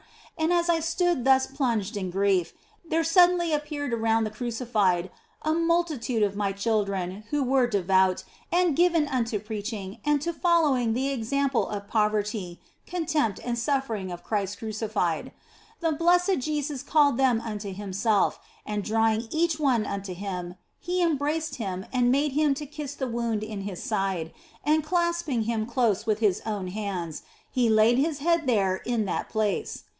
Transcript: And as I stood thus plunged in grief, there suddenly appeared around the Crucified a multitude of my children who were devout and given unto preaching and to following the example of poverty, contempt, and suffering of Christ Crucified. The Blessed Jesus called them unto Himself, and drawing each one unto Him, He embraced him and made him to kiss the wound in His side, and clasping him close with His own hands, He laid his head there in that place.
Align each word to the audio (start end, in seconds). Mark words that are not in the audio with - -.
And 0.35 0.51
as 0.51 0.69
I 0.69 0.79
stood 0.79 1.23
thus 1.23 1.45
plunged 1.45 1.95
in 1.95 2.09
grief, 2.09 2.53
there 2.83 3.03
suddenly 3.03 3.53
appeared 3.53 3.93
around 3.93 4.23
the 4.23 4.31
Crucified 4.31 5.11
a 5.43 5.53
multitude 5.53 6.23
of 6.23 6.35
my 6.35 6.51
children 6.51 7.25
who 7.29 7.43
were 7.43 7.67
devout 7.67 8.23
and 8.51 8.75
given 8.75 9.07
unto 9.07 9.37
preaching 9.37 9.99
and 10.03 10.19
to 10.23 10.33
following 10.33 10.93
the 10.93 11.09
example 11.09 11.67
of 11.69 11.87
poverty, 11.87 12.59
contempt, 12.87 13.39
and 13.43 13.59
suffering 13.59 14.11
of 14.11 14.23
Christ 14.23 14.57
Crucified. 14.57 15.31
The 15.81 15.91
Blessed 15.91 16.39
Jesus 16.39 16.81
called 16.81 17.17
them 17.17 17.39
unto 17.39 17.71
Himself, 17.71 18.39
and 18.65 18.83
drawing 18.83 19.27
each 19.29 19.59
one 19.59 19.85
unto 19.85 20.15
Him, 20.15 20.55
He 20.79 21.03
embraced 21.03 21.57
him 21.57 21.85
and 21.93 22.11
made 22.11 22.31
him 22.31 22.55
to 22.55 22.65
kiss 22.65 22.95
the 22.95 23.07
wound 23.07 23.43
in 23.43 23.61
His 23.61 23.83
side, 23.83 24.33
and 24.63 24.83
clasping 24.83 25.43
him 25.43 25.67
close 25.67 26.07
with 26.07 26.17
His 26.17 26.41
own 26.47 26.69
hands, 26.69 27.21
He 27.51 27.69
laid 27.69 27.99
his 27.99 28.17
head 28.17 28.47
there 28.47 28.77
in 28.77 29.05
that 29.05 29.29
place. 29.29 29.83